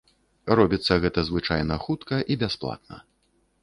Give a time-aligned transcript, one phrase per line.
[0.59, 2.95] Робіцца гэта звычайна хутка і бясплатна.